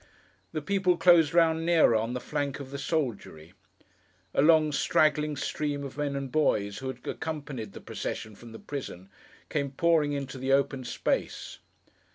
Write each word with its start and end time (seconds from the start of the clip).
The 0.51 0.63
people 0.63 0.97
closed 0.97 1.31
round 1.31 1.63
nearer, 1.63 1.95
on 1.95 2.13
the 2.15 2.19
flank 2.19 2.59
of 2.59 2.71
the 2.71 2.79
soldiery. 2.79 3.53
A 4.33 4.41
long 4.41 4.71
straggling 4.71 5.35
stream 5.35 5.83
of 5.83 5.95
men 5.99 6.15
and 6.15 6.31
boys, 6.31 6.79
who 6.79 6.87
had 6.87 7.05
accompanied 7.05 7.73
the 7.73 7.81
procession 7.81 8.33
from 8.33 8.51
the 8.51 8.57
prison, 8.57 9.09
came 9.47 9.69
pouring 9.69 10.13
into 10.13 10.39
the 10.39 10.53
open 10.53 10.85
space. 10.85 11.59